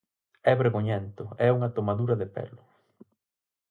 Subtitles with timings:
[0.51, 2.61] É vergoñento, é unha tomadura de pelo.